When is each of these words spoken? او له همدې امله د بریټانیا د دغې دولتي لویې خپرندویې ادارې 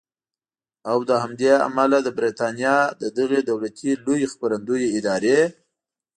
او 0.91 0.97
له 1.09 1.15
همدې 1.23 1.51
امله 1.67 1.97
د 2.03 2.07
بریټانیا 2.17 2.77
د 3.01 3.03
دغې 3.17 3.39
دولتي 3.49 3.89
لویې 4.05 4.31
خپرندویې 4.33 4.87
ادارې 4.97 5.39